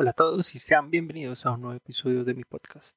[0.00, 2.96] Hola a todos y sean bienvenidos a un nuevo episodio de mi podcast.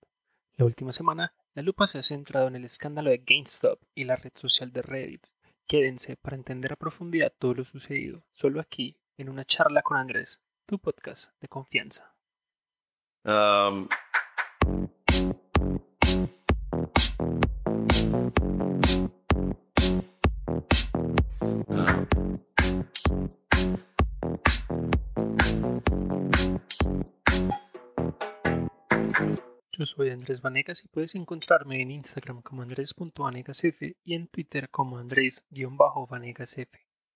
[0.57, 4.17] La última semana, la lupa se ha centrado en el escándalo de GameStop y la
[4.17, 5.25] red social de Reddit.
[5.65, 10.43] Quédense para entender a profundidad todo lo sucedido, solo aquí, en una charla con Andrés,
[10.67, 12.13] tu podcast de confianza.
[13.25, 13.87] Um,
[29.81, 34.99] Yo soy Andrés Vanegas y puedes encontrarme en Instagram como andrés.vanegasf y en Twitter como
[34.99, 36.69] andrés-vanegasf.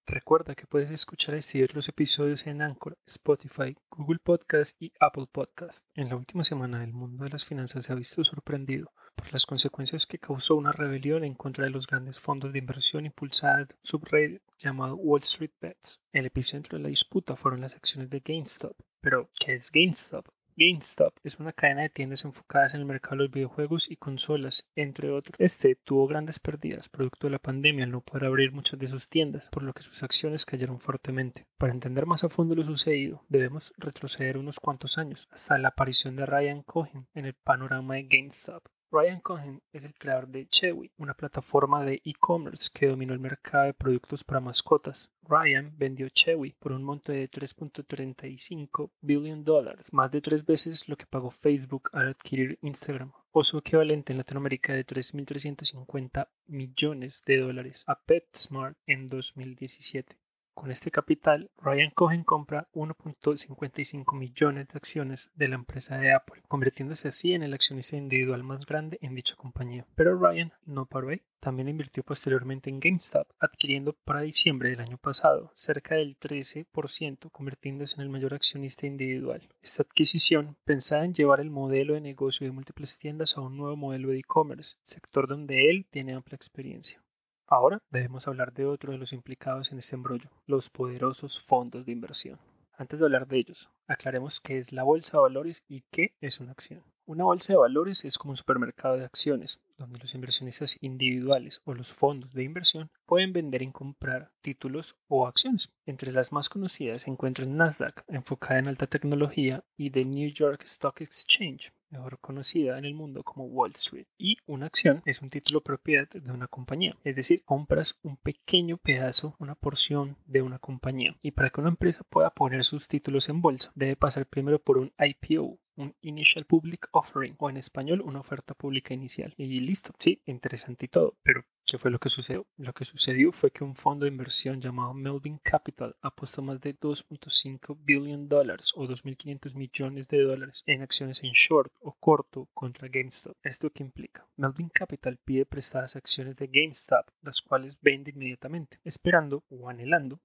[0.07, 5.85] Recuerda que puedes escuchar y otros episodios en Anchor, Spotify, Google Podcast y Apple Podcast.
[5.93, 9.45] En la última semana el mundo de las finanzas se ha visto sorprendido por las
[9.45, 13.67] consecuencias que causó una rebelión en contra de los grandes fondos de inversión impulsada en
[13.83, 16.03] subreddit llamado Wall Street Bets.
[16.11, 18.75] El epicentro de la disputa fueron las acciones de GameStop.
[19.01, 20.25] Pero, ¿qué es GameStop?
[20.57, 24.69] GameStop es una cadena de tiendas enfocadas en el mercado de los videojuegos y consolas,
[24.75, 25.35] entre otros.
[25.37, 29.09] Este tuvo grandes pérdidas producto de la pandemia al no poder abrir muchas de sus
[29.09, 31.45] tiendas, por lo que sus acciones cayeron fuertemente.
[31.57, 36.15] Para entender más a fondo lo sucedido, debemos retroceder unos cuantos años, hasta la aparición
[36.15, 38.63] de Ryan Cohen en el panorama de GameStop.
[38.95, 43.65] Ryan Cohen es el creador de Chewy, una plataforma de e-commerce que dominó el mercado
[43.65, 45.11] de productos para mascotas.
[45.23, 50.95] Ryan vendió Chewy por un monto de 3.35 billion dólares, más de tres veces lo
[50.95, 57.39] que pagó Facebook al adquirir Instagram, o su equivalente en Latinoamérica de 3.350 millones de
[57.39, 60.15] dólares a PetSmart en 2017.
[60.55, 66.41] Con este capital, Ryan Cohen compra 1.55 millones de acciones de la empresa de Apple,
[66.47, 69.85] convirtiéndose así en el accionista individual más grande en dicha compañía.
[69.95, 71.21] Pero Ryan no paró ahí.
[71.41, 77.95] También invirtió posteriormente en GameStop, adquiriendo para diciembre del año pasado cerca del 13%, convirtiéndose
[77.95, 79.47] en el mayor accionista individual.
[79.61, 83.75] Esta adquisición pensada en llevar el modelo de negocio de múltiples tiendas a un nuevo
[83.75, 87.04] modelo de e-commerce, sector donde él tiene amplia experiencia.
[87.47, 91.91] Ahora debemos hablar de otro de los implicados en este embrollo, los poderosos fondos de
[91.91, 92.39] inversión.
[92.77, 96.39] Antes de hablar de ellos, aclaremos qué es la bolsa de valores y qué es
[96.39, 96.83] una acción.
[97.05, 101.75] Una bolsa de valores es como un supermercado de acciones, donde los inversionistas individuales o
[101.75, 105.69] los fondos de inversión pueden vender y comprar títulos o acciones.
[105.85, 110.63] Entre las más conocidas se encuentran Nasdaq, enfocada en alta tecnología, y The New York
[110.63, 114.07] Stock Exchange, mejor conocida en el mundo como Wall Street.
[114.17, 118.77] Y una acción es un título propiedad de una compañía, es decir, compras un pequeño
[118.77, 121.15] pedazo, una porción de una compañía.
[121.21, 124.77] Y para que una empresa pueda poner sus títulos en bolsa, debe pasar primero por
[124.77, 129.33] un IPO, un Initial Public Offering o en español una oferta pública inicial.
[129.37, 132.45] Y listo, sí, interesante y todo, pero ¿qué fue lo que sucedió?
[132.57, 136.77] Lo que sucedió fue que un fondo de inversión llamado Melvin Capital apostó más de
[136.77, 142.87] 2.5 billion dólares o 2.500 millones de dólares en acciones en short o corto contra
[142.87, 143.35] GameStop.
[143.43, 144.25] ¿Esto qué implica?
[144.37, 150.19] Melvin Capital pide prestadas acciones de GameStop, las cuales vende inmediatamente, esperando o anhelando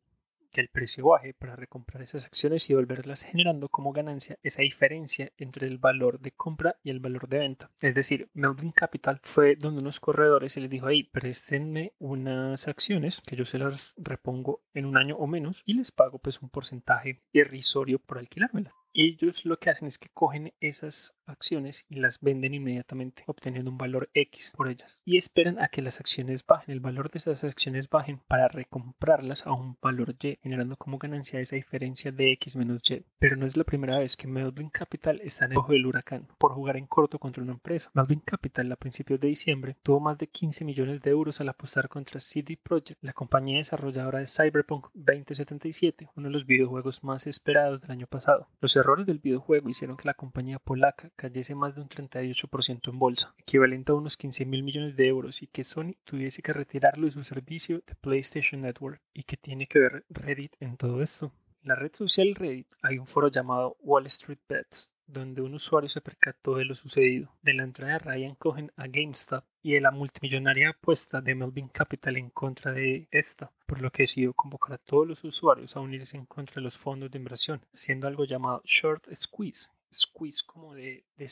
[0.55, 5.67] el precio baje para recomprar esas acciones y volverlas generando como ganancia esa diferencia entre
[5.67, 7.71] el valor de compra y el valor de venta.
[7.81, 13.21] Es decir, Melvin Capital fue donde unos corredores y les dijo, ahí, préstenme unas acciones
[13.21, 16.51] que yo se las repongo en un año o menos y les pago pues un
[16.51, 18.73] porcentaje irrisorio por alquilármelas.
[18.93, 23.71] Y ellos lo que hacen es que cogen esas acciones y las venden inmediatamente, obteniendo
[23.71, 25.01] un valor X por ellas.
[25.05, 29.47] Y esperan a que las acciones bajen, el valor de esas acciones bajen para recomprarlas
[29.47, 33.05] a un valor Y, generando como ganancia esa diferencia de X menos Y.
[33.19, 36.27] Pero no es la primera vez que Melvin Capital está en el ojo del huracán
[36.39, 37.91] por jugar en corto contra una empresa.
[37.95, 41.89] Melvin Capital a principios de diciembre tuvo más de 15 millones de euros al apostar
[41.89, 47.81] contra CD Projekt, la compañía desarrolladora de Cyberpunk 2077, uno de los videojuegos más esperados
[47.81, 48.49] del año pasado.
[48.61, 52.99] Los errores del videojuego hicieron que la compañía polaca cayese más de un 38% en
[52.99, 57.05] bolsa, equivalente a unos 15 mil millones de euros, y que Sony tuviese que retirarlo
[57.05, 59.03] de su servicio de PlayStation Network.
[59.13, 61.31] ¿Y que tiene que ver Reddit en todo esto?
[61.63, 65.91] En la red social Reddit hay un foro llamado Wall Street Bets, donde un usuario
[65.91, 69.83] se percató de lo sucedido, de la entrada de Ryan Cohen a GameStop y de
[69.83, 74.73] la multimillonaria apuesta de Melvin Capital en contra de esta, por lo que decidió convocar
[74.75, 78.25] a todos los usuarios a unirse en contra de los fondos de inversión, haciendo algo
[78.25, 81.25] llamado short squeeze, squeeze como de, de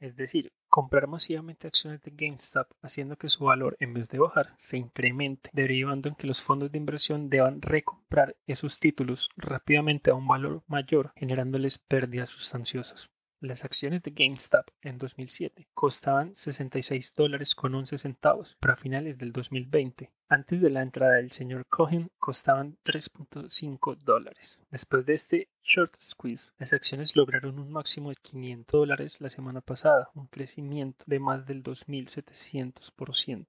[0.00, 4.52] es decir, comprar masivamente acciones de GameStop haciendo que su valor en vez de bajar
[4.56, 10.14] se incremente, derivando en que los fondos de inversión deban recomprar esos títulos rápidamente a
[10.14, 13.10] un valor mayor, generándoles pérdidas sustanciosas.
[13.40, 19.30] Las acciones de GameStop en 2007 costaban 66 dólares con 11 centavos para finales del
[19.30, 20.10] 2020.
[20.28, 24.60] Antes de la entrada del señor Cohen costaban 3.5 dólares.
[24.72, 29.60] Después de este short squeeze, las acciones lograron un máximo de 500 dólares la semana
[29.60, 33.46] pasada, un crecimiento de más del 2.700%.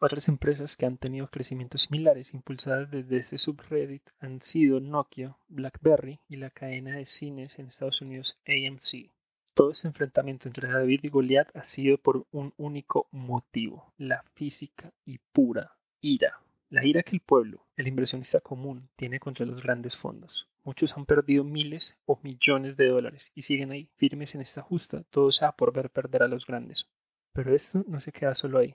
[0.00, 6.20] Otras empresas que han tenido crecimientos similares impulsadas desde este subreddit han sido Nokia, BlackBerry
[6.26, 9.10] y la cadena de cines en Estados Unidos AMC.
[9.56, 14.92] Todo este enfrentamiento entre David y Goliat ha sido por un único motivo, la física
[15.06, 16.42] y pura ira.
[16.68, 20.46] La ira que el pueblo, el inversionista común, tiene contra los grandes fondos.
[20.62, 25.04] Muchos han perdido miles o millones de dólares y siguen ahí, firmes en esta justa,
[25.08, 26.86] todo sea por ver perder a los grandes.
[27.32, 28.74] Pero esto no se queda solo ahí.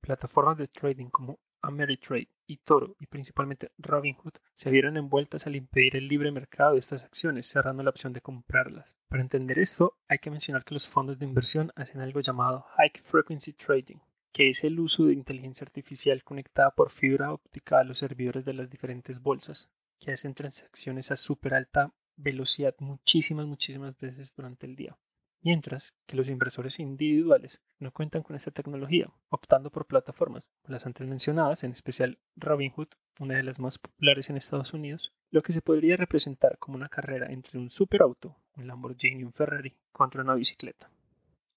[0.00, 5.96] Plataformas de trading como Ameritrade y Toro y principalmente Robinhood se vieron envueltas al impedir
[5.96, 8.96] el libre mercado de estas acciones, cerrando la opción de comprarlas.
[9.08, 12.92] Para entender esto, hay que mencionar que los fondos de inversión hacen algo llamado High
[13.02, 13.98] Frequency Trading,
[14.32, 18.54] que es el uso de inteligencia artificial conectada por fibra óptica a los servidores de
[18.54, 19.68] las diferentes bolsas,
[19.98, 24.96] que hacen transacciones a súper alta velocidad muchísimas, muchísimas veces durante el día
[25.42, 31.06] mientras que los inversores individuales no cuentan con esta tecnología, optando por plataformas las antes
[31.06, 32.88] mencionadas, en especial Robinhood,
[33.18, 36.88] una de las más populares en Estados Unidos, lo que se podría representar como una
[36.88, 40.90] carrera entre un superauto, un Lamborghini y un Ferrari, contra una bicicleta.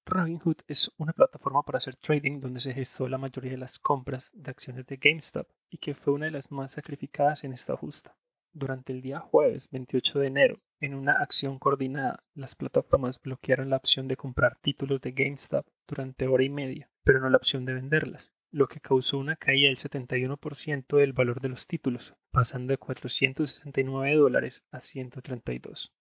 [0.05, 4.31] Robinhood es una plataforma para hacer trading donde se gestó la mayoría de las compras
[4.33, 8.15] de acciones de GameStop y que fue una de las más sacrificadas en esta justa.
[8.59, 13.77] Durante el día jueves 28 de enero, en una acción coordinada, las plataformas bloquearon la
[13.77, 17.73] opción de comprar títulos de GameStop durante hora y media, pero no la opción de
[17.73, 22.77] venderlas, lo que causó una caída del 71% del valor de los títulos, pasando de
[22.77, 25.93] 469 dólares a 132.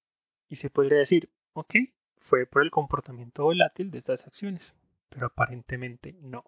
[0.48, 1.76] Y se podría decir, ok,
[2.16, 4.74] fue por el comportamiento volátil de estas acciones,
[5.08, 6.42] pero aparentemente no.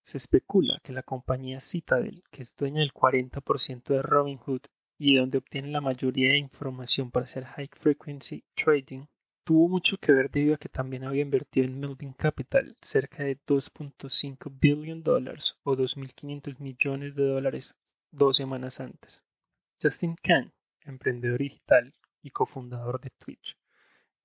[0.00, 4.62] Se especula que la compañía Citadel, que es dueña del 40% de Robinhood
[4.98, 9.06] y donde obtiene la mayoría de información para hacer high frequency trading,
[9.44, 13.38] tuvo mucho que ver debido a que también había invertido en Melvin Capital cerca de
[13.46, 17.76] 2.5 billion dólares o 2.500 millones de dólares
[18.10, 19.24] dos semanas antes.
[19.80, 20.50] Justin Kang,
[20.84, 23.56] emprendedor digital y cofundador de Twitch,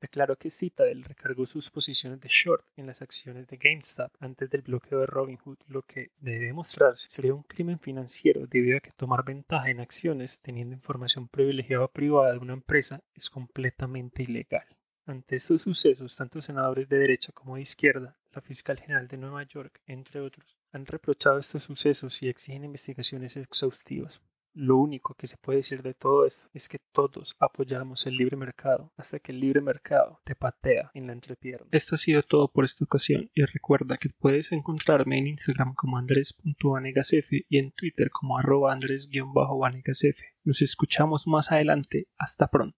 [0.04, 4.62] declaró que Citadel recargó sus posiciones de short en las acciones de GameStop antes del
[4.62, 9.24] bloqueo de Robinhood, lo que debe demostrarse sería un crimen financiero debido a que tomar
[9.24, 14.68] ventaja en acciones teniendo información privilegiada privada de una empresa es completamente ilegal.
[15.06, 19.44] Ante estos sucesos, tanto senadores de derecha como de izquierda, la fiscal general de Nueva
[19.44, 24.22] York, entre otros, han reprochado estos sucesos y exigen investigaciones exhaustivas.
[24.54, 28.38] Lo único que se puede decir de todo esto es que todos apoyamos el libre
[28.38, 31.68] mercado hasta que el libre mercado te patea en la entrepierna.
[31.72, 35.98] Esto ha sido todo por esta ocasión y recuerda que puedes encontrarme en Instagram como
[35.98, 40.20] andres.vanegasf y en Twitter como arroba andres-vanegasf.
[40.44, 42.08] Nos escuchamos más adelante.
[42.18, 42.72] Hasta pronto.